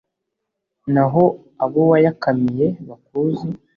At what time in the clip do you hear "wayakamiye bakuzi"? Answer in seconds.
1.91-3.47